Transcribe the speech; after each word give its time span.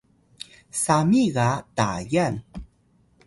sami 0.83 1.23
ga 1.35 1.49
Tayan 1.77 2.35